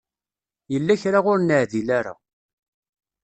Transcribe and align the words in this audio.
Yella 0.71 1.01
kra 1.01 1.19
ur 1.31 1.39
neɛdil 1.41 1.89
ara. 1.99 2.13